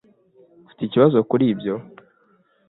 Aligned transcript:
Ufite 0.65 0.81
ikibazo 0.85 1.17
kuri 1.29 1.45
ibyo? 1.53 1.75